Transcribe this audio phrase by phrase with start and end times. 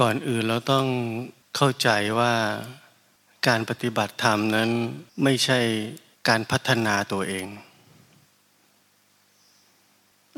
[0.00, 0.86] ก่อนอื่นเราต้อง
[1.56, 1.88] เข้าใจ
[2.18, 2.34] ว่า
[3.48, 4.70] การปฏิบัติธรรมนั้น
[5.22, 5.60] ไม่ใช่
[6.28, 7.46] การพัฒนาตัวเอง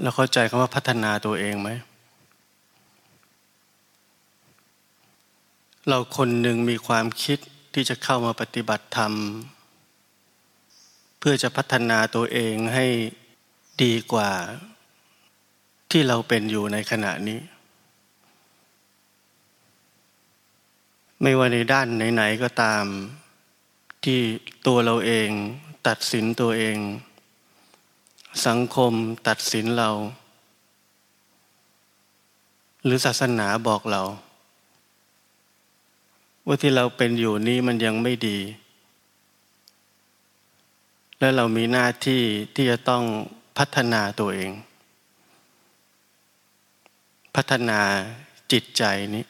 [0.03, 1.71] เราเข้าใจคำว่าพัฒนาตัวเองไหม
[5.89, 7.39] เราคนหนึ่งมีความคิด
[7.75, 9.13] ที่จะเข้ามาปฏิบัติธรรม
[11.19, 12.87] เพื่อจะพัฒนาตัวเองให้
[13.83, 14.31] ดีกว่า
[15.91, 17.41] ที่เราเป็นอยู่ในขณะนี้
[21.23, 22.85] ไม่ว่าในด้านไหนๆก็ตาม
[24.05, 24.21] ที่
[24.67, 25.29] ตัวเราเอง
[25.87, 26.77] ตัดสินตัวเอง
[28.47, 28.93] สังคม
[29.29, 29.91] ตัดสินเรา
[32.85, 34.03] หรือศาสนาบอกเรา
[36.47, 38.39] ว่าที่เราเป็นอยู่นี้มันยังไม่ดี
[41.19, 42.23] และเรามีหน้าที่
[42.55, 43.05] ที่จะต้อง
[43.59, 44.53] พัฒนาตัวเอง
[47.37, 47.81] พัฒนา
[48.53, 48.83] จิตใจ
[49.15, 49.25] นี้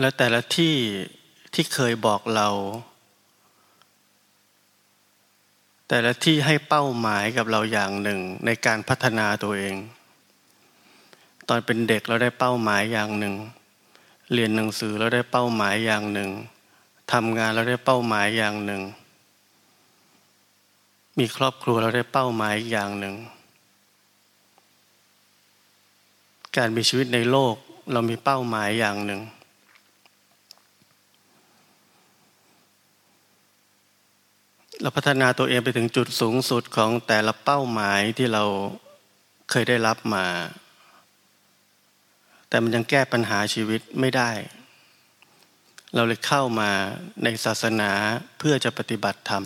[0.00, 0.74] และแต่ละที่
[1.54, 2.48] ที่เคยบอกเรา
[5.88, 9.76] แต่ละที่ให้เป้าหมายกับเราอย่างหนึ่งในการพัฒนาตัวเอง
[11.48, 13.34] ตอนเป็นเด็กเราได้เป้าหมายอย่างหนึ่ง
[14.32, 16.30] เรียนหนังสือเราได้เป้าหมายอย่างหนึ่ง
[17.12, 18.82] ทำงานเราได้เป้าหมายอย่างหนึ่ง
[21.18, 23.14] มีครอบครัวเราได้เป้าหมายอย่างหนึ่ง
[26.56, 27.54] การมีชีวิตในโลก
[27.92, 29.20] เรามีเป้าหมายอย่างหนึ่ง
[34.82, 38.44] เราพัฒนาตัวเองไปถึงจุดสูงสุดของแต่ละเป้าหมายที่เรา
[39.50, 40.26] เคยได้รับมา
[42.48, 44.30] แต่มันยังแก้ปัญหาชีวิตไม่ได้
[45.94, 46.70] เราเลยเข้ามา
[47.22, 47.90] ในศาสนา
[48.38, 49.44] เพื่อจะปฏิบัติธรรม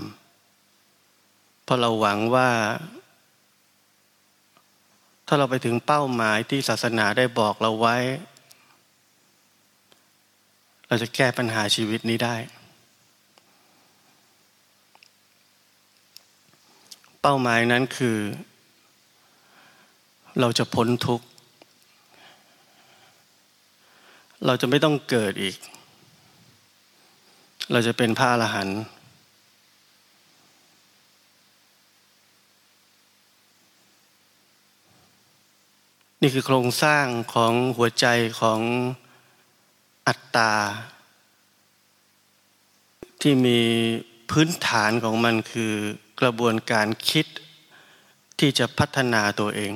[1.65, 2.51] เพราะเราหวังว่า
[5.27, 7.97] ถ้าเราไปถึงเป้าหมายที่ศาสนาได้บอกเราไว้
[10.89, 12.37] เราจะแก้ปัญหาชีวิตนี้ได้
[17.23, 18.19] เป้าหมายนั้นคือ
[20.41, 21.27] เราจะพ้นทุกข์
[24.47, 25.57] เราจะไม่ต้องเกิดอีก
[27.73, 28.81] เราจะเป็นพระอรหันต์
[36.23, 38.07] นี่คือโครงสร้างของหัวใจ
[38.41, 38.61] ของ
[40.07, 40.53] อัตตา
[43.21, 43.61] ที่มี
[44.31, 45.75] พื้นฐานของมันคือ
[46.21, 47.27] กระบวนการคิด
[48.39, 49.73] ที่จะพัฒนาตัวเอง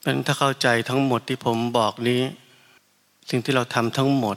[0.00, 2.22] เพราะถ้าเข้าใจทั้งหมดที่ผมบอกนี้
[3.30, 4.36] สิ่งที่เราทำทั้งหมด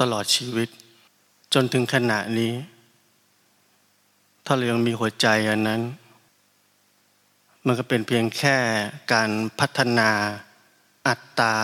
[0.00, 0.68] ตลอดชีวิต
[1.54, 2.52] จนถึงขณะนี้
[4.44, 5.82] ถ้าเรายังมีหัวใจอันนั้น
[7.66, 8.56] มันก็เป็นเพียงแค่
[9.12, 10.10] การพัฒนา
[11.06, 11.56] อัตตา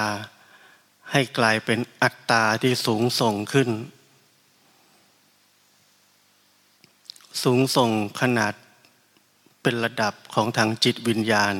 [1.10, 3.68] ให้กลายเป็นอัตตาที่สูงส่งขึ้น
[7.42, 8.54] สูงส่งขนาด
[9.62, 11.54] เป็นระดับของทางจิตวิญญาณ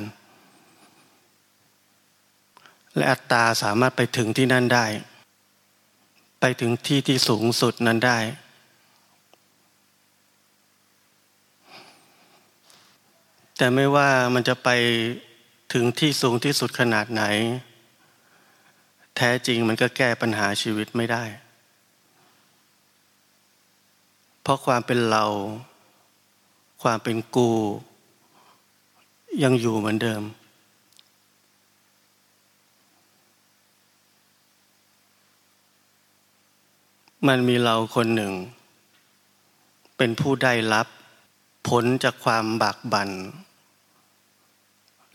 [2.97, 4.87] และอัตตาสามารถไปถึงที่นั่นได้
[6.41, 8.19] ไปถึงที่ที่สูงสุดนั้นได้
[13.57, 14.69] แต่ไม่ว่ามันจะไป
[15.73, 17.23] ถึงที่สูงที่สุดขนาดไหน
[19.17, 21.25] แท้จริงมันก็แก้ปัญหาชีวิตไม่ได้
[24.43, 25.25] เพราะความเป็นเรา
[26.83, 27.51] ความเป็นกู
[29.43, 30.23] ยังอยู่เหมือนเดิม
[37.29, 38.33] มันมีเราคนหนึ่ง
[39.97, 40.87] เป็นผู้ได้รับ
[41.69, 43.11] ผลจากความบากบัน่น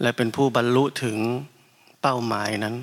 [0.02, 1.18] และเป็นผู้บรรลุถึง
[2.02, 2.76] เป้าหมายนั้น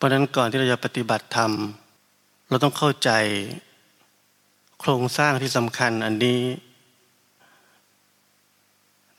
[0.00, 1.52] เพราะนั้นก่อนที่เราจะปฏิบัติธรรม
[2.48, 3.10] เราต้องเข้าใจ
[4.80, 6.40] โครงสร้างที่สำคัญอันนี้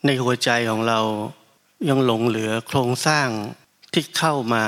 [0.06, 1.00] ในหัวใจของเรา
[1.90, 3.28] ยังหลงเหลือโครงสร้าง
[3.94, 4.66] ที่เข้ามา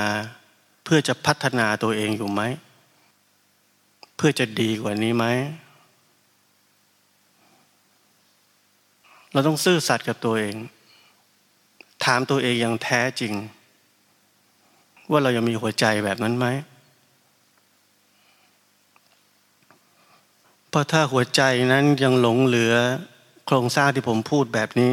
[0.84, 2.42] เพื่อจะพัฒนาตัวเองอยู่ไหม
[4.16, 5.26] เพื่อจะดีกว่านี้ไหม
[9.32, 10.54] เราต้องซื่อสัตย์กับตัวเอง
[12.04, 13.34] ถามตัวเองอย่างแท้จริง
[15.10, 16.46] ว่าเรายังมีหัวใจแบบนั้นไหม
[20.68, 21.42] เพราะถ้าหัวใจ
[21.72, 22.74] นั้นยังหลงเหลือ
[23.46, 24.92] โครงสร้างที่ผมพูดแบบนี้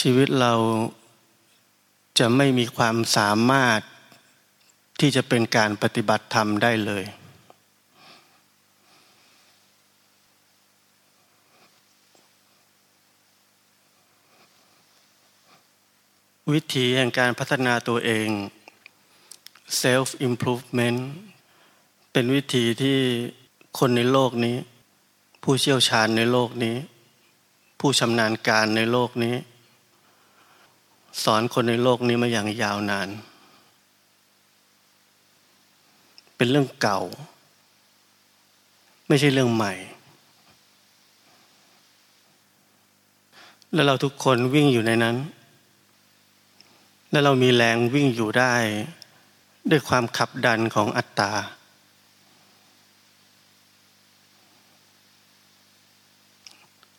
[0.00, 0.52] ชีวิตเรา
[2.18, 3.80] จะไม่มีความสามารถ
[5.00, 7.04] ที่จะเป็นการปฏิบัติธรรมได้เลย
[16.54, 18.28] วิธีแห่งการพัฒนาตัวเอง
[19.82, 21.00] self improvement
[22.12, 22.98] เป็นวิธีที่
[23.78, 24.56] คนในโลกนี้
[25.42, 26.76] ผู้เชี่ยวชาญในโลกนี้
[27.80, 29.34] ผู้ชำนาญการในโลกนี้
[31.24, 33.08] สอนคนในโลกนี้มาอย่างยาวนาน
[36.36, 37.00] เป็นเรื่องเก่า
[39.08, 39.74] ไม่ใช่เรื่องใหม่
[43.72, 45.16] แล้วเราทุกคนวิ่งอยู่ในนั้น
[47.10, 48.54] และเรามีแรงวิ่งอยู่ได้
[49.70, 51.32] ด้วยความขับดันของอัตตา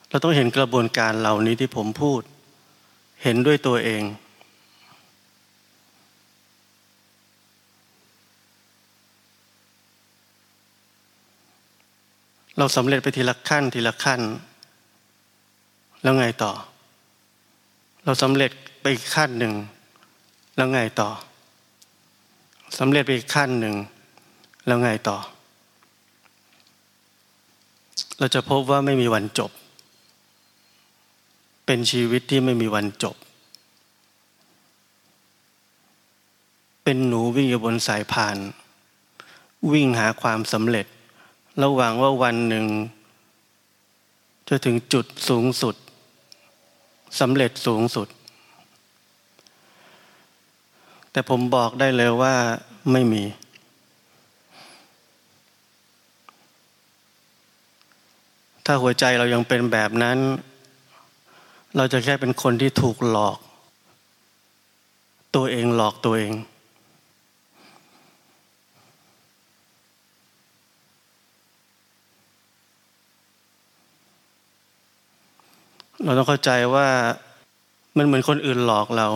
[0.09, 2.21] เราต้องเห็นกระบวนการเหล่านี้ที่ผมพูด
[3.23, 4.03] เห็นด้วยตัวเอง
[12.57, 14.21] เราสำเร็จไปทีละขั้นทีละขั้น
[16.03, 16.51] แล้วไงต่อ
[18.05, 19.53] เราสำเร็จไปอีกขั้นหนึ่ง
[20.55, 21.09] แล้วไงต่อ
[22.77, 23.75] สำเร็จไปอีกขั้นหนึ่ง
[24.65, 25.17] แล้วไงต่อ
[28.17, 29.51] เราจะพบว่าไม่มีวันจบ
[31.65, 33.15] เป็นชีวิตที่ไม่มีวันจบ
[36.83, 38.37] เป็นหนูวิ่งอยู่บนสายพาน
[39.71, 40.85] วิ่งหาความสำเร็จ
[41.61, 42.65] ระหวังว่าวันหนึ่ง
[44.47, 45.75] จะถึงจุดสูงสุด
[47.19, 48.07] สำเร็จสูงสุด
[51.11, 52.33] แต่ผมบอกได้เลยว่า
[52.91, 53.23] ไม่มี
[58.65, 60.17] ถ้าหัวใจเรายังเป็นแบบนั้น
[61.77, 63.37] เราจะแค่เป็นคนที่ถูกหลอก
[65.35, 66.33] ตัวเองหลอกตัวเอง
[76.03, 76.87] เราต้องเข้าใจว่า
[77.97, 79.07] มันเหมือนคนอื่นหลอกเรา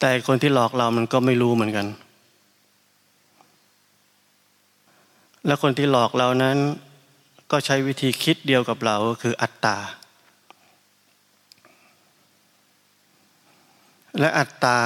[0.00, 1.86] แต่คนที่หลอกเรามันก็ไม่รู้เหมือนกัน
[5.46, 6.56] และคนที่หลอกเรานั้น
[7.50, 9.76] ก็ใช้วิธีคิดเดียวกับเราก็คืออัตตา
[14.20, 14.78] และอัตตา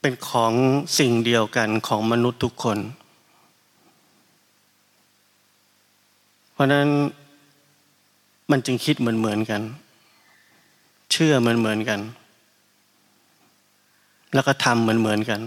[0.00, 0.52] เป็นของ
[0.98, 2.78] สิ่งเดียวกันของมนุษย์ทุกคน
[6.52, 6.88] เพราะนั้น
[8.50, 9.62] มันจึงคิดเหมือนเหมือนกัน
[11.12, 12.00] เชื่อเหมือนเหมือนกัน
[14.34, 15.40] แล้วก็ทำเหมือนเหมือนกัน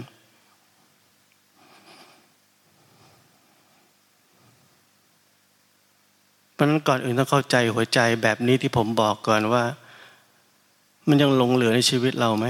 [6.54, 9.64] เพราะนั้นก่อนอื่นต้องเข้าใจหัวใจแบบนี้ที่ผมบอกก่อนว่า
[11.08, 12.46] มันยังหลงเหลือในชีวิตเราไหม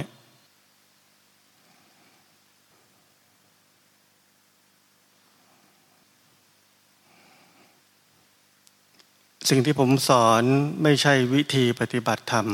[9.48, 10.42] สิ่งที่ผมสอน
[10.82, 12.46] ไม่ใช่วิธีปฏิบัติธรรม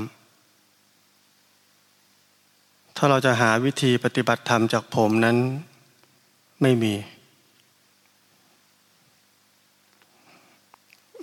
[3.02, 5.36] ถ้าเราจะหาวิธีปฏิบัติธรรมจากผมนั้น
[6.62, 6.94] ไม่มี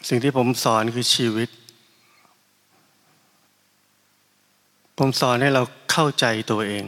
[0.07, 1.49] สิ่งที่ผมสอนคือชีวิต
[4.97, 6.85] ผมสอนให้เราเข้าใจตัวเอง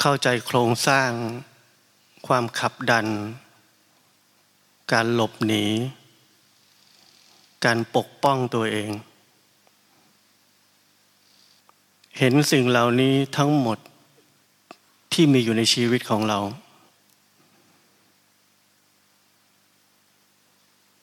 [0.00, 1.10] เข้าใจโครงสร้าง
[2.26, 3.06] ความขับดัน
[4.92, 5.64] การหลบหนี
[7.64, 8.90] การปกป้องตัวเอง
[12.18, 13.78] เห็นสิ่งเหล่านี้ทั้งหมด
[15.12, 16.38] ที่มีอยู่ในชีวิตของเรา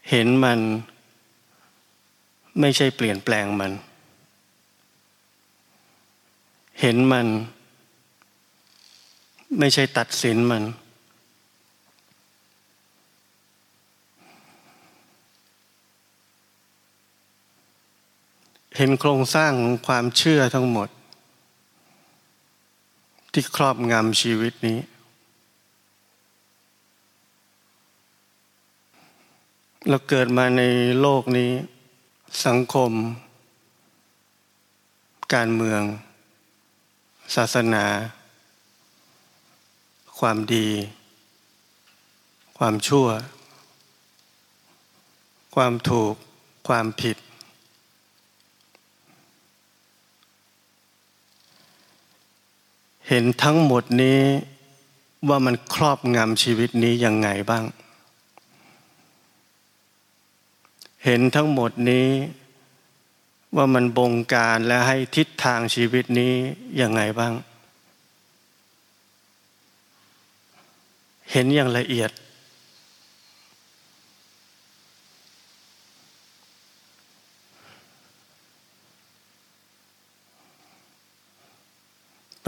[0.10, 0.60] เห็นมัน
[2.60, 3.72] ไม่ใช่เปลี่ยนแปลงมัน
[6.82, 7.28] เห็นมัน
[9.60, 10.64] ไม่ใช่ตัดสินมัน
[18.78, 20.90] เห็นโครงสร้างของความเชื่อทั้งหมด
[23.34, 24.80] ที่ครอบงำชีวิตนี้
[29.90, 30.62] เราเกิดมาใน
[31.02, 31.52] โลกนี้
[32.46, 32.92] สังคม
[35.34, 35.82] การเมือง
[37.36, 37.86] ศาสนา
[40.20, 40.68] ความดี
[42.58, 43.08] ความชั่ว
[45.56, 46.14] ความถูก
[46.68, 47.18] ความผิด
[53.10, 54.22] เห็นทั้งหมดนี้
[55.30, 57.66] ว่ามันครอบงำชีวิตนี้ยังไงบ้าง
[61.06, 62.08] เห็นทั้งหมดนี้
[63.56, 66.34] ว่ามันบงการและให้ทิศทางชีวิตนี้
[66.82, 67.34] ยังไงบ้าง
[71.32, 72.12] เห็นอย่างละเอียด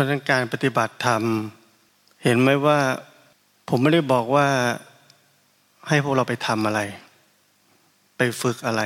[0.02, 1.24] ประการปฏิบัติธรรม
[2.24, 2.80] เห็นไหมว่า
[3.70, 4.48] ผมไม่ได้บอกว่า
[5.88, 6.82] ให้พวกเราไปทำอะไร
[8.18, 8.82] ไปฝึกอะไร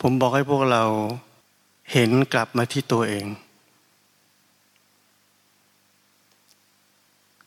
[0.00, 0.84] ผมบอกให้พวกเรา
[1.92, 3.26] เห็นกลับมาที่ตัวเอง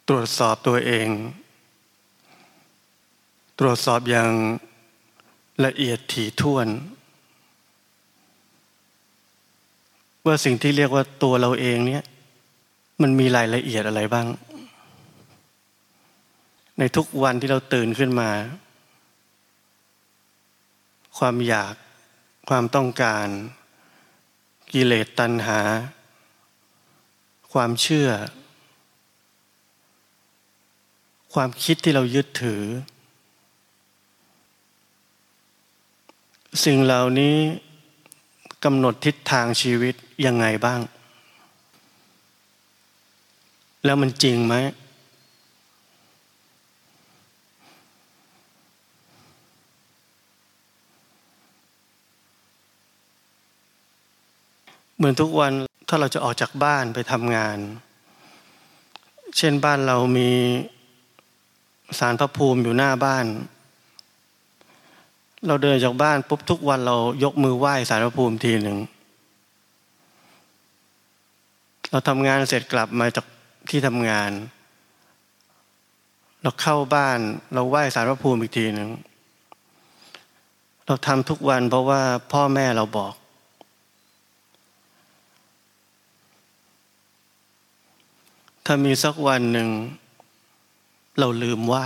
[0.10, 1.08] ตรวจสอบตัวเอง
[3.60, 4.32] ตรวจสอบอย่าง
[5.66, 6.68] ละเอียดถี่ถ้วน
[10.28, 12.04] ว่าสิ่งที่เรียกว่าตัวเราเองเนี่ย
[13.02, 14.28] มันมีรายละเอียดอะไรบ้าง
[16.78, 18.30] ในทุกวันที่เราตื่นขึ้นมา
[21.18, 21.76] ความอยาก
[22.50, 23.28] ความต้องการ
[24.72, 25.60] กิเลสตัณหา
[27.54, 28.10] ความเชื่อ
[31.34, 32.64] ความคิดที่เรายึดถือ
[36.66, 37.38] สิ่งเหล่านี้
[38.64, 39.96] กำหนดทิศทางชีวิต
[40.26, 40.82] ยังไงบ้าง
[43.86, 44.56] แล้วมันจริงไหม
[54.98, 55.54] เหมือนทุกวัน
[55.88, 57.58] ถ้าเราจะออกจากบ้านไปทำงาน
[59.38, 60.32] เช่นบ้านเรามี
[62.00, 63.26] สารพระภูมิอยู่หน้าบ้าน
[65.46, 68.77] เราเดินจากบ้านปุ๊บทุกวันเรายกมือไหว้สารพระภูมิทีหนึ่ง
[71.91, 73.25] เราทำงานเสร็จกลับมาจาก
[73.70, 74.32] ที่ทำงาน
[76.41, 77.20] เราเข้าบ้าน
[77.53, 78.89] เราไหว้สารพระภูมิอีกทีหนึ่ง
[80.86, 82.01] เราทำทุกวันเพราะว่า
[82.32, 83.13] พ่อแม่เราบอก
[88.65, 89.70] ถ้ามีสักวันหนึ่ง
[91.20, 91.86] เราลืมไหว้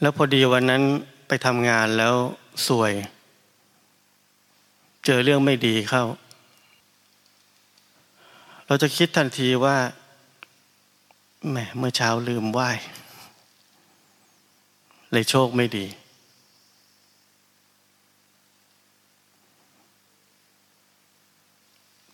[0.00, 0.82] แล้วพอดีวันนั้น
[1.28, 2.14] ไปทำงานแล้ว
[2.68, 2.92] สวย
[5.04, 6.04] เจอเรื่องไม่ดีเข้า
[8.66, 9.76] เราจะคิดทันทีว่า
[11.48, 12.70] แหมเมื่อเช้าลืมไหว้
[15.12, 15.86] เลยโชคไม่ดี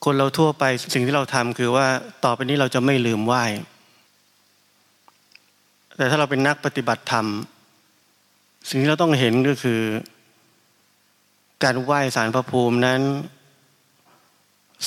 [0.05, 0.65] คนเราทั่วไป
[0.95, 1.87] สิ่งที่เราทำคือว่า
[2.25, 3.45] ต่อไปนี้เราจะไม่ลืมไหว้
[5.97, 7.27] แต่ถ้าเราเป็นนักปฏิบัติธรรม
[8.69, 9.81] สิ่งที่เราต้องเห็นก็คือ
[11.63, 13.01] การไหว้สารพระภูมินั้น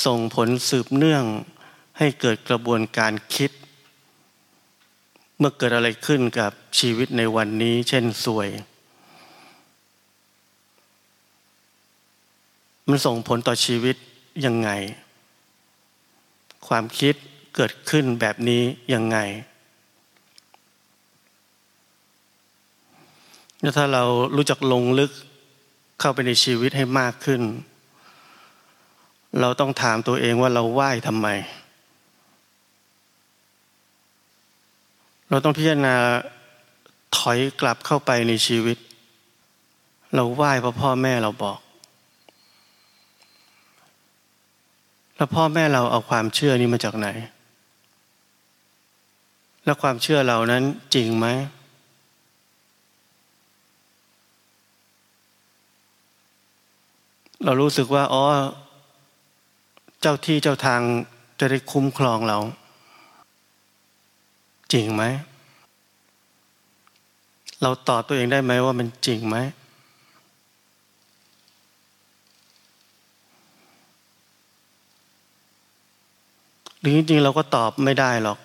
[0.05, 1.24] ส่งผลสืบเนื่อง
[1.98, 3.51] ให้เกิดกระบวนการคิด
[5.38, 8.50] เมื่อเกิดอะไรขึ้นกับชีวิตในวันนี้ เช่นสวย
[12.89, 13.96] มันส่งผลต่อชีวิต
[14.46, 14.69] ยังไง
[16.67, 17.15] ความคิด
[17.55, 18.62] เกิดขึ้นแบบนี้
[18.93, 23.47] ยังไงแล้ว
[23.78, 24.04] ถ้าเรา
[24.36, 25.12] รู้จักลงลึก
[26.00, 27.42] เข้าไปในชีวิตให้มากขึ้น
[29.42, 31.28] เราต้องถามตัวเองว่าเราไหว้ทำไม
[35.30, 35.96] เราต้องพิจารณา
[37.18, 38.78] ถอยกลับเข้าไปในชีวิต
[40.16, 41.60] เราไหว้เพราะพ่อแม่เราบอก
[45.16, 47.08] แล้วพ่อแม่เราเอาความเชื่อนี้มาจากไหน
[49.64, 50.64] แล้วความเชื่อเรานั้น
[50.96, 51.28] จริงไหม
[57.44, 58.24] เรารู้สึกว่าอ๋อ
[60.01, 60.82] เจ้าที่เจ้าทาง
[61.39, 62.39] จะได้คุ้มครองเรา
[64.74, 65.03] จริงไหม
[67.62, 69.38] เราตอบตัวเองได้ไหมว่ามันจริงไหม
[76.79, 78.38] หรือจริงๆเราก็ตอบไม่ได้หรอก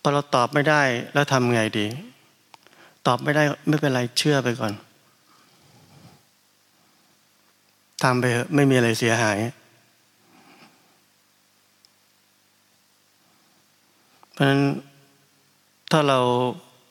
[0.00, 0.82] พอเราตอบไม่ได้
[1.12, 1.86] แล้วทำไงดี
[3.06, 4.72] ตอบไม่ได้ไม่เป็นไรเชื่อไปก่อน
[8.04, 9.38] ทำไปเถอะไม่มีอะไรเสียหาย
[14.32, 14.62] เพราะฉะนั้น
[15.90, 16.18] ถ้าเรา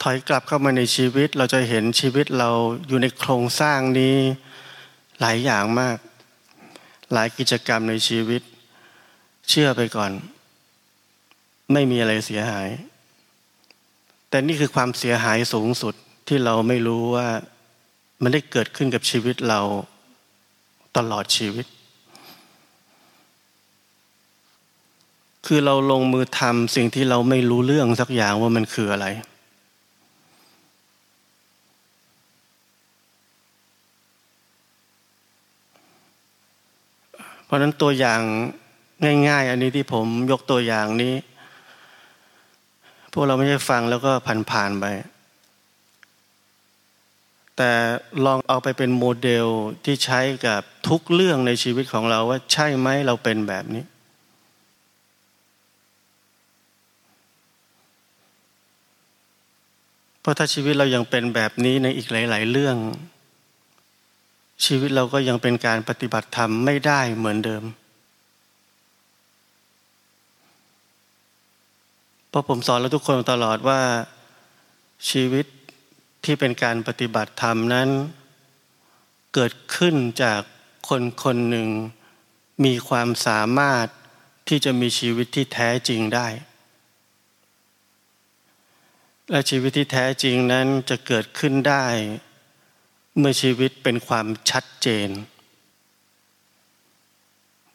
[0.01, 2.49] ถอยกลับเข้ามาในชีวิต เราจะเห็นชีวิตเรา
[2.87, 4.17] อยู่ในโครงสร้างนี้
[5.19, 5.97] หลายอย่างมาก
[7.13, 8.41] หลายกิจกรรมในชีวิต
[9.49, 10.11] เชื่อไปก่อน
[11.73, 12.69] ไม่มีอะไรเสียหาย
[14.29, 15.93] แต่นี่คือความเสียหายสูงสุด
[16.27, 17.27] ที่เราไม่รู้ว่า
[18.21, 19.61] มันได้เกิดขึ้นกับชีวิตเรา
[20.97, 21.65] ตลอดชีวิต
[25.45, 29.07] คือเราลงมือทำสิ่งที่เราไม่รู้เรื่องสักอย่างว่ามันคืออะไร
[37.45, 38.21] เพราะนั้นตัวอย่าง
[39.27, 41.13] ง่าย ๆ อันนี้ที่ผมยกตัวอย่างนี้
[43.13, 44.11] พวกเราไม่ได้ฟังแล้วก็
[44.51, 44.85] ผ่านๆไป
[47.57, 47.71] แต่
[48.25, 49.47] ลองเอาไปเป็นโมเดล
[49.85, 53.83] ที่ใช้กับทุกเรื่องในชีวิตของเราว่าใช่ไหมเราเป็นแบบนี้
[60.21, 62.77] เพราะถ้าชีวิตเรายังเป็นแบบนี้ในอีกหลาย ๆ เรื่อง
[64.65, 67.63] ชีวิตเราก็ยังเป็นการปฏิบัติธรรมไม่ได้เหมือนเดิม
[72.29, 73.81] เพราะผมสอนเราทุกคนตลอดว่า
[75.09, 75.45] ชีวิต
[76.23, 77.89] ที่เป็นการปฏิบัติธรรมนั้น
[79.33, 80.41] เกิดขึ้นจาก
[80.89, 81.69] คนคนหนึ่ง
[82.65, 83.87] มีความสามารถ
[84.47, 86.27] ที่จะมีชีวิตที่แท้จริงได้
[89.29, 91.85] และชีวิตที่แท้จริงนั้นจะเกิดขึ้นได้
[93.17, 95.09] เมื่อชีวิตเป็นความชัดเจน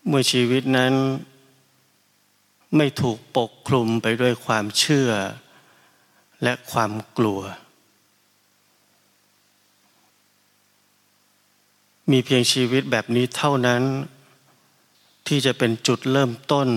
[0.07, 0.95] เมื่อชีวิตนั้น
[2.77, 5.11] ไม่ถูกปกคลุมไปด้วยความเชื่อ
[6.43, 7.41] และความกลัว
[12.11, 13.83] มีเพียงชีวิตแบบนี้เท่านั้น
[15.27, 16.69] ที่จะเป็นจุดเริ่มต้น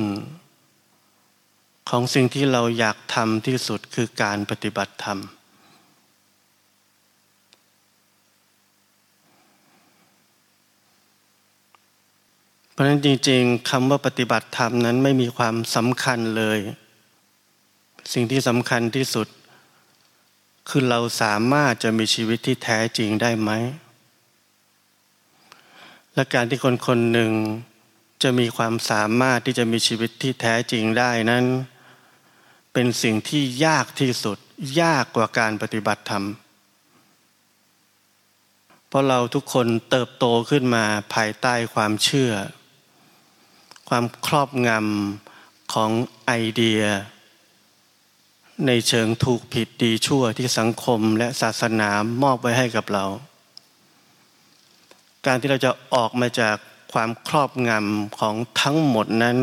[1.90, 5.20] ของสิ่งที่เราอยากทำที่สุดคือการปฏิบัติธรรม
[12.72, 16.60] เพราะฉะนั้นจริงๆคำว่าปฏิบัติธรรมนั้นไม่มีความสำคัญเลย
[18.14, 19.28] สิ่งที่สำคัญที่สุด
[20.70, 23.52] คือเราสามารถจะมีชีวิตที่แท้จริงได้ไหม
[26.16, 27.32] และการที่คนคนหนึ่ง
[28.24, 31.46] จะมีความสามารถที่จะมีชีวิตที่แท้จริงได้นั้น
[32.74, 34.38] เป็นสิ่งที่ยากที่สุด
[34.82, 36.26] ยากกว่าการปฏิบัติธรรม
[38.88, 42.34] เพราะเราทุกคนเติบโตขึ้นมาภายใต้ความเชื่อ
[43.90, 45.92] ความครอบงำของ
[46.26, 46.84] ไอเดีย
[48.68, 51.90] ในเชิงถูกผิดดีชั่วที่สังคมและศาสนา
[52.24, 53.06] มอบไว้ให้กับเรา
[55.26, 56.56] การที่เราจะออกมาจาก
[56.94, 59.38] ความครอบงำของทั้งหมดนั้น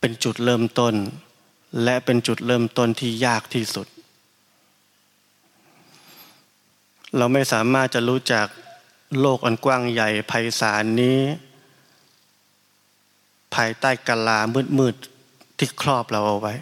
[0.00, 0.94] เป็นจุดเริ่มต้น
[1.84, 3.86] และเป็นจุดเริ่มต้นที่ยากที่สุด
[7.16, 8.46] เราไม่สามารถจะรู้จัก
[9.20, 11.18] โลกอันกว้างใหญ่ไพศาลนี้
[13.54, 14.38] ภายใต้กาลา
[14.78, 16.54] มืดๆที่ครอบเราเอาไว้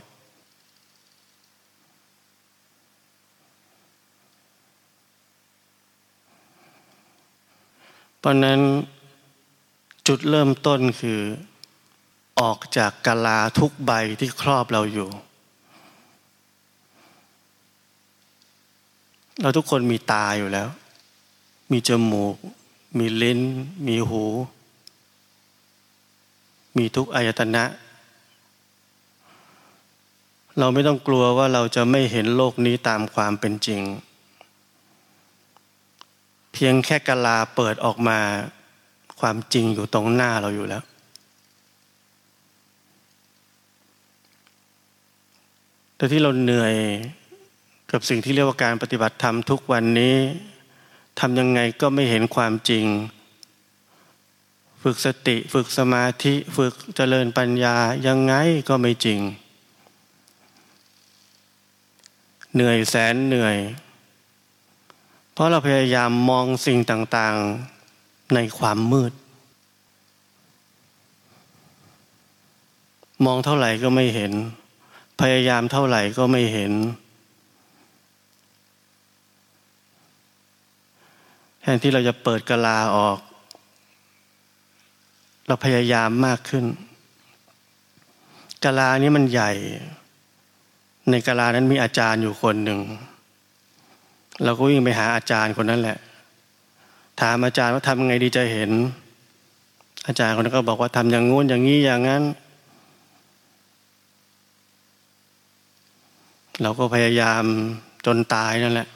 [8.28, 8.60] ราะนั้น
[10.08, 11.20] จุดเริ่มต้นคือ
[12.40, 15.08] ออกจากกาลาทุกใบที่ครอบเราอยู่
[19.40, 20.68] เราทุกคนมีตาอยู่แล้ว
[21.72, 22.36] มีจมูก
[22.98, 23.40] มีลิ้น
[23.86, 24.24] มีหู
[26.76, 27.64] มีทุกอายตนะ
[30.58, 33.82] เราไม่ต้องกลัวว่าเราจะไม่เห็นโลกนี้ตามความเป็นจริง
[36.52, 38.18] เพียงแค่กะลาเปิดออกมา
[39.20, 40.82] ความจริงอยู่ตรงหน้าเราอยู่แล้ว
[45.96, 46.74] แต่ที่เราเหนื่อย
[47.92, 50.16] กับสิ่งที่เรียกว่าการปฏิบัติธรรมทุกวันนี้
[51.20, 52.86] ทำยังไงก็ไม่เห็นความจริง
[54.82, 58.34] ฝึกสติฝึกสมาธิฝึกเจริญปัญญายังไง
[58.68, 59.20] ก็ไม่จริง
[62.54, 63.56] เหนื่อยแสนเหนื่อย
[65.38, 69.12] เพราะเราพยายามมองสิ่งต่างๆในความมืด
[73.24, 74.32] มองเท่าไหร่ก็ไม่เห็น
[75.20, 76.72] พยายามเท่าไหร่ก็ไม่เห็น
[81.60, 83.18] แทนที่เราจะเปิดกะลาออก
[85.46, 86.64] เราพยายามมากขึ้น
[88.64, 89.50] กะลานี้มันใหญ่
[91.10, 92.82] ในกะลานั้นมีอาจารย์อยู่คนหนึ่ง
[94.44, 95.98] เราก็วิ่งไปหาอาจารย์คนนั้นแหละ
[97.20, 98.70] ถามอาจารย์ว่าทำยังไงดีจะเห็น
[100.06, 102.22] อาจารย์คนนั้นก็บอกว่าทำอย่างงู้นอย่างนี้อย่างนั้น
[106.62, 107.42] เราก็พยายาม
[108.06, 108.88] จนตายนั่นแหละ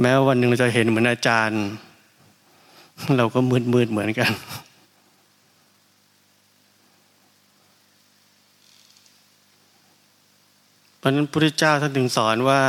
[0.00, 1.62] แม้วันหนึ่งเราจะเห็นเหมือนอาจารย์
[3.16, 4.32] เราก็มืดมืดเหมือนกัน
[10.93, 12.62] เพ ราะนั้นพระพุทธเจ้าท่านถึงสอนว่า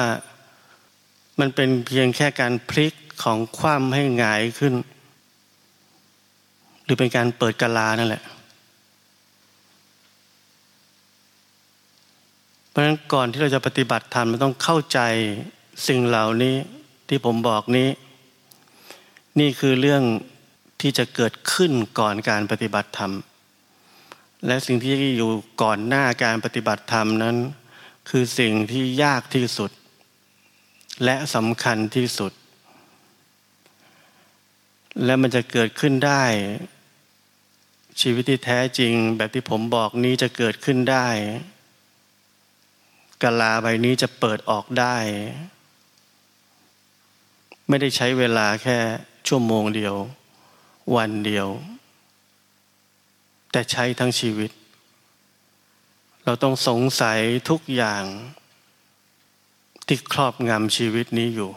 [1.39, 2.93] มันเป็นเพียงแค่การพลิก
[3.23, 4.73] ของความให้หงายขึ้น
[6.83, 8.23] หรือเป็นการเปิดกาลานั่นแหละ
[12.69, 14.99] เพราะฉะนั้นก่อนที่เราจะปฏิบัติธรรมมันต้องเข้าใจ
[15.87, 16.55] สิ่งเหล่านี้
[17.07, 17.89] ที่ผมบอกนี้
[19.39, 20.03] นี่คือเรื่อง
[20.81, 23.11] ที่จะเกิดขึ้นก่อนการปฏิบัติธรรม
[24.47, 27.35] และสิ่งที่อยู่ก่อนหน้าการปฏิบัติธรรมนั้น
[28.09, 29.71] คือสิ่งที่ยากที่สุด
[31.03, 32.33] และสำคัญที่สุด
[35.05, 36.23] และมันจะเกิดขึ้นได้
[38.01, 41.07] ชีวิตที่แท้จริงแบบที่ผมบอกนี้จะเกิดขึ้นได้
[43.23, 44.95] กะลาใบนี้จะเปิดออกได้
[47.67, 48.77] ไม่ได้ใช้เวลาแค่
[49.27, 49.95] ชั่วโมงเดียว
[50.95, 51.47] วันเดียว
[53.51, 54.51] แต่ใช้ทั้งชีวิต
[56.25, 58.03] เราต้องสงสัยทุกอย่าง
[59.87, 61.51] ที่ครอบงำชีวิตนี้อยู่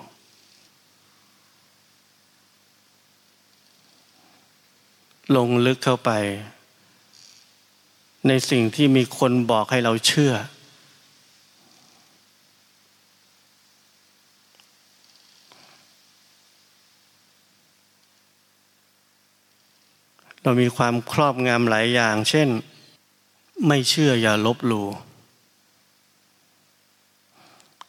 [5.36, 6.10] ลงลึกเข้าไป
[8.26, 10.32] ในสิ่งที่มีคนบอกให้เราเชื่อ
[20.42, 22.48] เรามีความครอบงำหลายอย่าง เช่น
[23.66, 24.86] ไม่เชื่ออย่าลบหลู่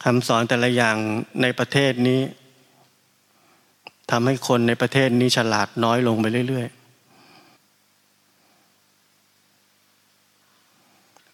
[0.04, 0.96] คำสอนแต่ละอย่าง
[1.42, 2.20] ในประเทศนี้
[4.10, 6.80] ทำให้คนในประเทศนี้ฉลาดน้อยลงไปเรื่อย ๆ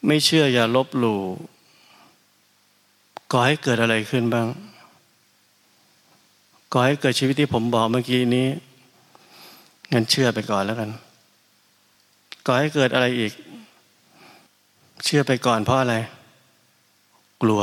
[0.07, 1.21] ไม่เชื่ออย่าลบหลู่
[3.33, 4.47] ก่อให้เกิดอะไรขึ้นบ้าง
[6.73, 8.49] ก่อให้เกิดชีวิตที่ผมบอกเมื่อกี้นี้
[9.93, 10.91] งั้นเชื่อไปก่อนแล้วกัน
[12.47, 13.33] ก่อให้เกิดอะไรอีก
[15.09, 15.97] เชื่อไปก่อนเพราะอะไร
[17.43, 17.63] กลัว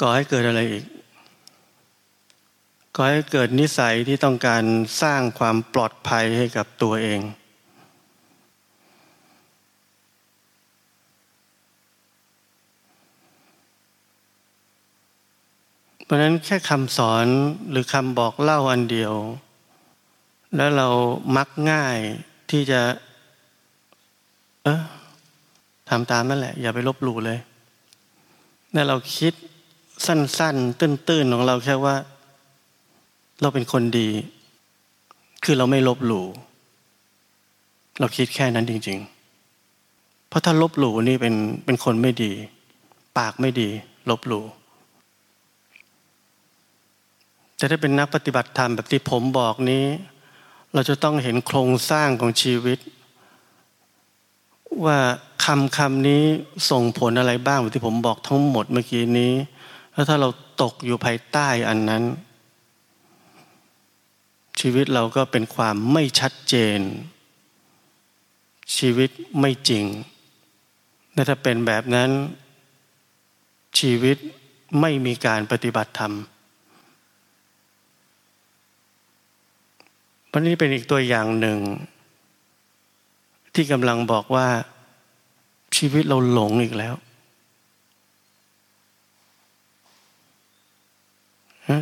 [0.00, 0.84] ก่อให้เกิดอะไรอีก
[2.96, 4.64] ก่อให้เกิดนิสัยที่ต้องการ
[5.02, 7.20] สร้างความปลอดภัยให้กับตัวเอง
[16.04, 17.26] เพราะนั้นแค่คำสอน
[17.70, 19.14] หรือคำบอกเล่าอันเดียว
[20.56, 20.88] แล้วเรา
[21.36, 21.98] มักง่าย
[22.50, 22.80] ที่จะ
[24.64, 24.82] เออ
[25.90, 27.38] ทำตามนั่นแหละ อย่าไปลบหลู่เลย
[28.74, 29.34] นั่นเราคิด
[30.06, 31.94] สั้นๆ ตื้นๆ ของเราแค่ว่า
[33.40, 34.08] เราเป็นคนดี
[35.44, 36.26] คือเราไม่ลบหลู่
[38.00, 42.32] เราคิดแค่นั้นจริง ๆ เพราะถ้าลบหลู่นี่เป็นเป็นคนไม่ดี
[43.18, 43.68] ปากไม่ดี
[44.10, 44.44] ลบหลู่
[47.56, 49.84] แต่ถ้าเป็นนักปฏิบัติธรรมแบบที่ผมบอกนี้
[50.74, 52.78] เราจะต้องเห็นโครงสร้างของชีวิต
[54.84, 54.98] ว่า
[55.44, 56.22] คำคำนี้
[56.70, 59.32] ส่งผลอะไรบ้างที่ผมบอกทั้งหมดเมื่อกี้นี้
[59.92, 60.28] แล้วถ้าเรา
[60.62, 62.02] ตกอยู่ภายใต้อันนั้น
[64.60, 66.80] ชีวิตเราก็เป็นความไม่ชัดเจน
[68.76, 69.84] ชีวิตไม่จริง
[71.14, 72.10] และถ้าเป็นแบบนั้น
[73.78, 74.16] ชีวิต
[74.80, 76.12] ไม่มีการปฏิบัติธรรม
[80.28, 81.58] เพราะนี้เป็นอีกตัวอย่างหนึ่ง
[83.54, 84.46] ที่กำลังบอกว่า
[85.76, 86.94] ชีวิตเราหลงอีกแล้ว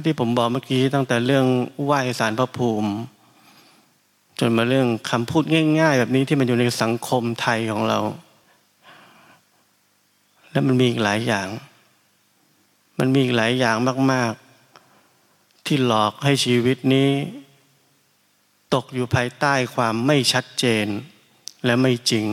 [0.05, 1.47] ที่ผมบอกเมื่อกี้ตั้งแต่เรื่อง
[1.85, 2.93] ไหว้สารพระภูมิ
[4.39, 5.45] จนมาเรื่องคำพูด
[5.81, 7.99] ง่าย ๆ แบบนี้ที่มันอยู่ในสังคมไทยของเรา
[10.51, 11.49] และมันมีอีกหลายอย่าง
[12.99, 13.77] มันมีอีกหลายอย่าง
[14.13, 14.33] มาก
[15.01, 17.11] ๆ ที่หลอกให้ชีวิตนี้
[18.75, 20.87] ตกอยู่ภายใต้ความไม่ชัดเจน
[21.69, 22.27] และไม่จริง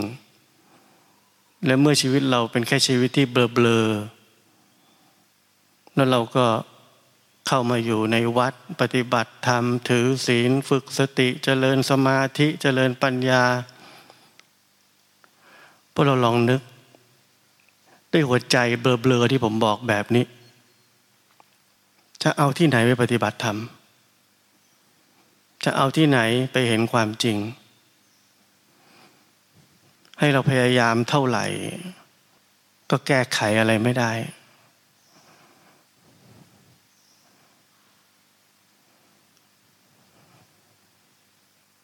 [1.65, 6.45] และเมื่อชีวิตเราเป็นแค่ชีวิตที่เบลอๆแล้วเราก็
[7.47, 13.43] เข้ามาอยู่ในวัดปฏิบัติธรรม ถือศีลฝึกสติเจริญสมาธิเจริญปัญญา
[15.93, 16.61] พวกเราลองนึก
[18.11, 20.25] ด้วยหัวใจเบลอๆที่ผมบอกแบบนี้
[22.23, 23.57] จะเอาที่ไหนไปปฏิบัติธรรม
[25.63, 26.19] จะเอาที่ไหน
[26.51, 27.37] ไปเห็นความจริง
[30.19, 31.45] ให้เราพยายามเท่าไหร่
[32.91, 34.11] ก็แก้ไขอะไรไม่ได้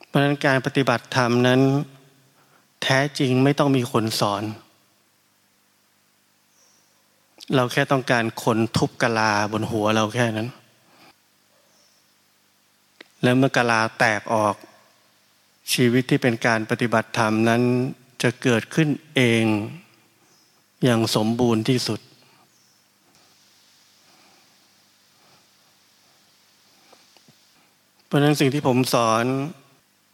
[0.07, 1.61] เพราะนั้นการปฏิบัติธรรมนั้น
[2.83, 4.43] แท้จริงไม่ต้องมีคนสอน
[7.55, 10.49] เราแค่ต้องการคนทุบกะลาบนหัวเราแค่นั้น
[13.23, 14.55] และเมื่อกะลาแตกออก
[15.73, 17.61] ชีวิตที่เป็นการปฏิบัติธรรมนั้น
[18.21, 19.45] จะเกิดขึ้นเอง
[20.83, 21.99] อย่างสมบูรณ์ที่สุด
[28.05, 29.23] เพราะนั้นสิ่งที่ผมสอน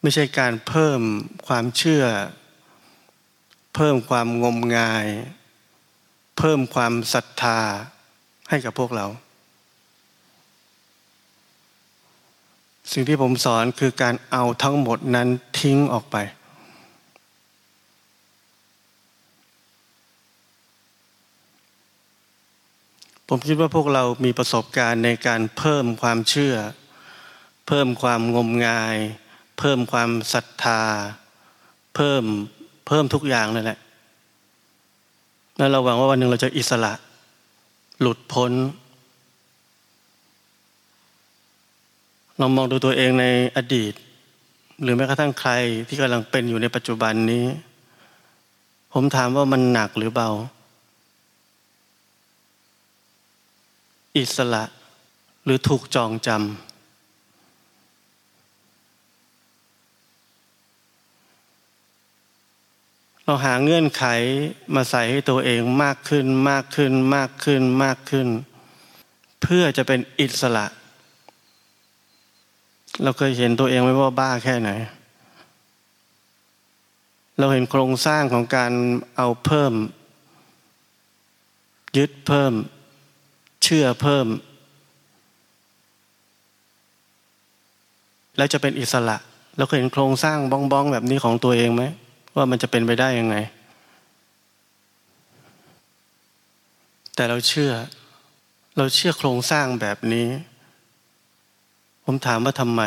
[0.01, 1.01] ไม่ใช่การเพิ่ม
[1.47, 2.05] ความเชื่อ
[3.75, 5.07] เพิ่มความงมงาย
[6.37, 7.59] เพิ่มความศรัทธา
[8.49, 9.05] ให้กับพวกเรา
[12.91, 15.27] สิ่งที่ผมสอนคือการเอาทั้งหมดนั้น
[15.59, 16.17] ทิ้งออกไป
[23.29, 26.55] ผมคิดว่าพวกเรามีประสบการณ์ในการเพิ่มความเชื่อ
[27.67, 28.97] เพิ่มความงมงาย
[29.59, 30.81] เพิ่มความศรัทธา
[31.95, 32.23] เพิ่ม
[32.87, 33.79] เพิ่มทุกอย่างนั่นแหละ
[35.57, 36.93] แล้วเราหวังว่าวันหนึ่งเราจะอิสระ
[38.01, 38.51] หลุดพ้น
[42.39, 43.25] ลองมองดูตัวเองใน
[43.57, 43.93] อดีต
[44.81, 45.51] หรือแม้กระทั่งใคร
[45.87, 47.45] ที่กำลังเป็นอยู่ในปัจจุบันนี้
[48.93, 50.29] ผมถามว่ามันหนักหรือเบา
[54.17, 54.63] อิสระ
[55.43, 56.39] หรือถูกจองจำ
[63.23, 64.03] เราหาเงื่อนไข
[64.75, 68.27] มาใส่ให้ตัวเองมากขึ้นมากขึ้นมากขึ้นมากขึ้น
[69.41, 70.65] เพื่อจะเป็นอิสระ
[73.03, 74.69] เราเคยเห็นตัวเองไหมว่าบ้าแค่ไหน
[77.37, 78.71] เราเห็นโครงสร้างของการ
[79.17, 79.73] เอาเพิ่ม
[81.97, 82.53] ยึดเพิ่ม
[83.67, 84.27] เชื่อเพิ่ม
[88.37, 89.17] แล้วจะเป็นอิสระ
[89.57, 91.83] เราเคยเห็นโครงสร้างบ้องๆแบบนี้ของตัวเองไหม
[92.35, 93.35] ว่ามันจะเป็นไปได้ยังไง
[97.15, 97.71] แต่เราเชื่อ
[98.77, 100.27] เราเชื่อโครงสร้างแบบนี้
[102.05, 102.83] ผมถามว่าทำไม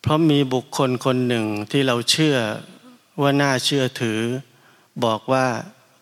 [0.00, 2.36] เพราะมีบุคคลคนหนึ่งที่เราเชื่อ
[3.20, 4.20] ว่าน่าเชื่อถือ
[5.04, 5.46] บอกว่า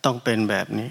[0.05, 0.89] ต้องเป็นแบบนี้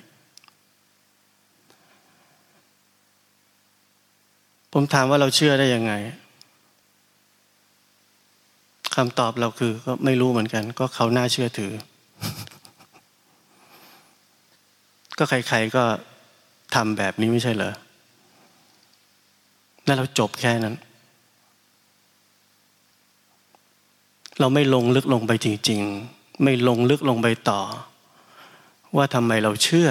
[4.73, 5.93] ผมถามว่าเราเชื่อได้ยังไง
[8.95, 11.71] คำตอบเราคือก็ไม่รู้เหมือนกัน ก็เขาน่าเชื่อถือ
[15.17, 15.83] ก็ใครๆก็
[16.75, 17.73] ทำแบบนี้ไม่ใช่เหรอ
[19.85, 20.75] แล้วเราจบแค่นั้น
[24.39, 25.81] เราไม่ลงลึกลงไปจริง
[26.11, 27.61] ๆ ไม่ลงลึกลงไปต่อ
[28.95, 29.89] ว่าทำไมเราเชื่อ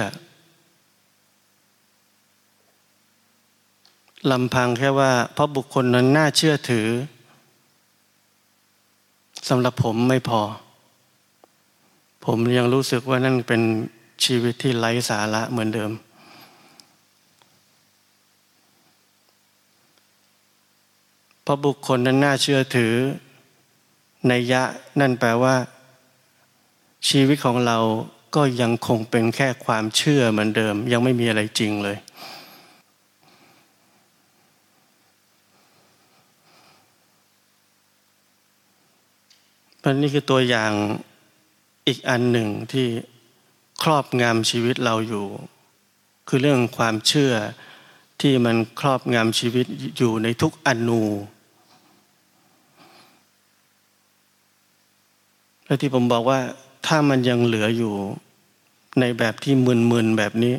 [4.31, 6.87] ลำพังแค่ว่า เพราะบุคคลนั้นน่าเชื่อถือ
[9.49, 10.41] สำหรับผมไม่พอ
[12.25, 13.61] ผมยังรู้สึกว่านั่นเป็น
[14.23, 15.91] ชีวิตที่ไร้สาระเหมือนเดิม
[21.43, 22.93] เพราะบุคคลนั้นน่าเชื่อถือ
[24.27, 24.63] ในยะ
[24.99, 25.55] นั่นแปลว่า
[27.09, 27.77] ชีวิตของเรา
[28.35, 31.97] ก็ยังคงเป็นแค่ความเชื่อเหมือนเดิม ยังไม่มีอะไรจริงเลย
[39.85, 40.71] มันนี่คือตัวอย่าง
[41.87, 42.87] อีกอันหนึ่งที่
[43.83, 45.25] ครอบงำชีวิตเราอยู่
[46.27, 47.33] คือเรื่องความเชื่อ
[48.21, 49.65] ที่มันครอบงำชีวิต
[49.97, 51.03] อยู่ในทุกอนู
[55.65, 56.39] และที่ผมบอกว่า
[56.87, 57.93] ถ้ามันยังเหลืออยู่
[58.99, 59.53] ในแบบที่
[59.91, 60.55] มึนๆแบบนี้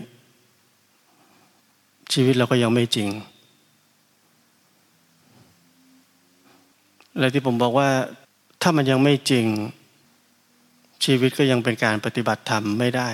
[2.12, 3.08] ชีวิตเราก็ยังไม่จริง
[7.18, 7.90] และที่ผมบอกว่า
[8.66, 9.46] ถ้ามันยังไม่จริง
[11.04, 13.10] ชีวิตก็ยังเป็นการปฏิบัติธรรมไม่ได้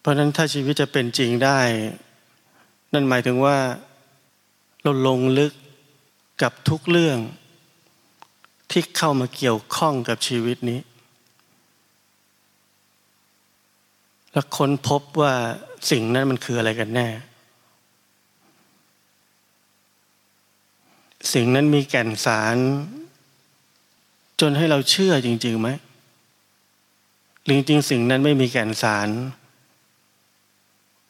[0.00, 1.60] เพราะนั้นถ้าชีวิตจะเป็นจริงได้
[2.92, 3.56] นั่นหมายถึงว่า
[4.82, 5.52] เราลงลึก
[6.42, 7.18] กับทุกเรื่อง
[8.70, 10.80] ที่เข้ามาเกี่ยวข้องกับชีวิตนี้
[14.32, 15.34] และค้นพบว่า
[15.90, 17.08] สิ่งนั้นมันคืออะไรกันแน่
[21.32, 22.56] สิ่งนั้นมีแก่นสาร
[24.40, 25.68] จนให้เราเชื่อจริงๆไหม
[27.44, 29.08] หรือจริงสิ่งนั้นไม่มีแก่นสาร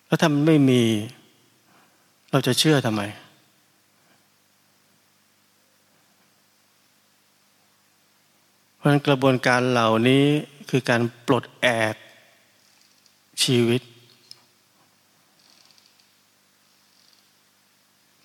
[0.06, 0.82] แล้วถ้ามันไม่มี
[2.30, 3.02] เราจะเชื่อทำไม
[8.76, 10.24] เพราะกระบวนการเหล่านี้
[10.70, 11.94] คือการปลดแอก
[13.42, 13.82] ชีวิต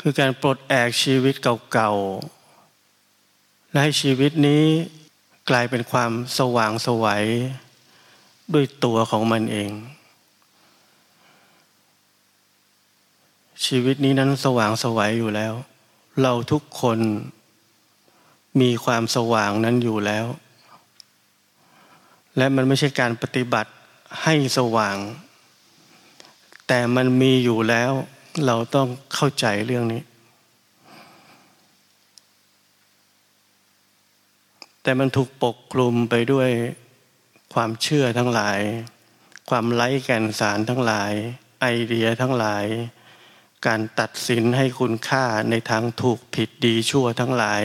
[0.09, 1.35] คือการปลดแอกชีวิต
[1.71, 4.63] เก่าๆและให้ชีวิตนี้
[5.49, 7.25] กลายเป็นความสว่างสวัย
[8.53, 9.71] ด้วยตัวของมันเอง
[13.65, 15.53] ชีวิตนี้นั้นสว่างสวัยอยู่แล้ว
[16.21, 16.99] เราทุกคน
[18.61, 20.25] มีความสว่างนั้นอยู่แล้ว
[22.37, 23.71] และมันไม่ใช่การปฏิบัติ
[24.23, 24.97] ให้สว่าง
[26.67, 27.93] แต่มันมีอยู่แล้ว
[28.45, 30.01] เราต้องเข้าใจเรื่องนี้
[34.83, 36.49] แต่มันถูกปกคลุมไปด้วย
[37.53, 38.59] ความเชื่อทั้งหลาย
[39.49, 41.11] ความไร้แก่นสารทั้งหลาย
[41.61, 42.65] ไอเดียทั้งหลาย
[43.67, 47.63] การตัดสินให้คุณค่าในทางถูกผิดดีชั่วทั้งหลาย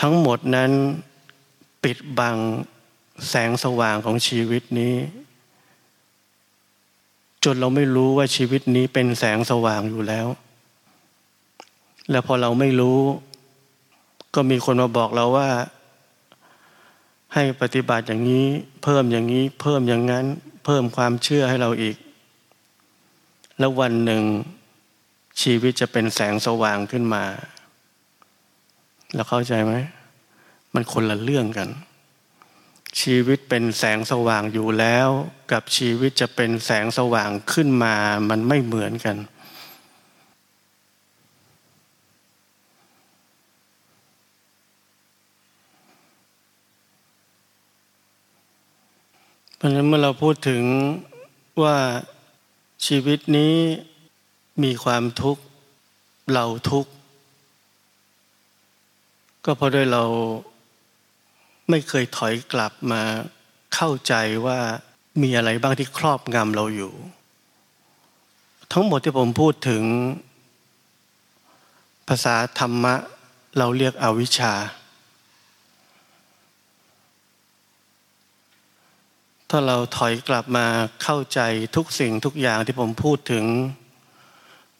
[0.00, 0.72] ทั้งหมดนั้น
[1.84, 2.36] ปิดบัง
[3.28, 4.94] แสงสว่างของชีวิตนี้
[7.44, 10.26] จนเราไม่รู้ว่าชีวิตนี้เป็นแสงสว่างอยู่แล้ว
[12.10, 13.00] แล้วพอเราไม่รู้
[14.34, 15.48] ก็มีคนมาบอกเราว่า
[17.34, 18.46] ให้ปฏิบัติอย่างนี้
[18.82, 20.24] เพิ่มอย่างนี้ เพิ่มอย่างนั้น
[20.64, 21.96] เพิ่มความเชื่อให้เราอีก
[23.58, 24.22] แล้ววันหนึ่ง
[25.42, 27.24] ชีวิตจะเป็นแสงสว่างขึ้นมา
[29.14, 29.74] เราเข้าใจไหม
[30.74, 31.68] มันคนละเรื่องกัน
[33.00, 35.08] ชีวิตเป็นแสงสว่างอยู่แล้ว
[35.52, 37.94] กับชีวิตจะเป็นแสงสว่างขึ้นมา
[38.30, 39.16] มันไม่เหมือนกัน
[49.56, 50.62] เพราะฉะนั้นเมื่อเราพูดถึง
[51.62, 51.76] ว่า
[52.86, 53.54] ชีวิตนี้
[54.62, 55.42] มีความทุกข์
[56.32, 56.90] เราทุกข์
[59.44, 60.04] ก็เพราะด้วยเรา
[61.70, 63.02] ไม่เคยถอยกลับมา
[63.74, 64.14] เข้าใจ
[64.46, 64.58] ว่า
[65.22, 66.92] มีอะไรบ้างที่ครอบงำเราอยู่
[68.72, 69.82] ทั้งหมดที่ผมพูดถึง
[72.08, 72.94] ภาษาธรรมะ
[73.58, 74.54] เราเรียกอวิชชา
[79.50, 80.66] ถ้าเราถอยกลับมา
[81.02, 81.40] เข้าใจ
[81.76, 83.44] ทุกสิ่งทุกอย่างที่ผมพูดถึง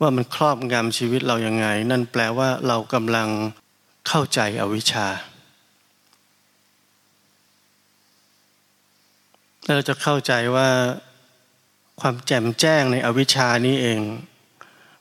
[0.01, 3.29] ว่ามันครอบงำชีวิตเราอยังไง นั่นแปลว่าเรากำลัง
[4.09, 5.07] เข้าใจอวิชชา
[9.69, 10.71] เราจะเข้าใจว่า
[12.01, 14.01] ความแจ่มแจ้งในอวิชชานี้เอง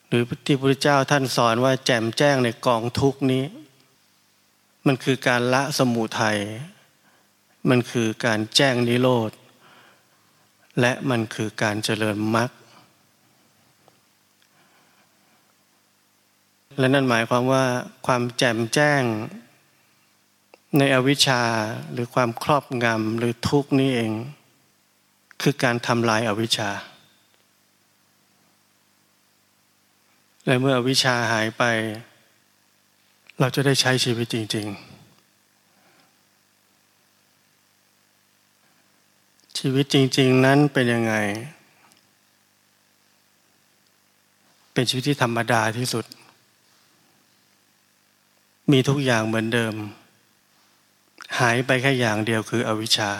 [0.07, 3.43] หรือที่พระพุทธเจ้าท่านสอนว่าแจ่มแจ้งในกองทุกนี้
[4.87, 6.39] มันคือการละสมุทัย
[7.69, 9.31] มันคือการแจ้งนิโรธ
[10.79, 12.49] และมันคือการเจริญมรรค
[16.77, 17.65] และนั่นหมายความว่า
[18.07, 19.01] ความแจ่มแจ้ง
[20.77, 21.43] ในอวิชชา
[21.91, 24.13] หรือความครอบงำหรือทุกนี้เอง
[25.43, 26.69] คือการทำลายอาวิชชา
[30.45, 31.63] และเมื่ออวิชชาหายไป
[33.39, 34.93] เราจะได้ใช้ชีวิตจริง ๆ
[39.59, 41.13] ชีวิตจริง ๆ นั้นเป็นยังไง
[44.73, 46.05] เป็นชีวิตที่ธรรมดาที่สุด
[48.71, 49.75] มีทุกอย่างเหมือนเดิม
[51.39, 53.11] หายไปแค่อย่างเดียวคืออวิชชา